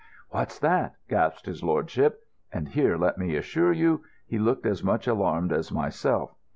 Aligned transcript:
"What's 0.29 0.57
that?" 0.57 0.95
gasped 1.07 1.45
his 1.45 1.61
lordship. 1.63 2.21
And 2.51 2.69
here 2.69 2.97
let 2.97 3.19
me 3.19 3.35
assure 3.35 3.71
you, 3.71 4.01
he 4.25 4.39
looked 4.39 4.65
as 4.65 4.83
much 4.83 5.05
alarmed 5.05 5.51
as 5.53 5.71
myself. 5.71 6.33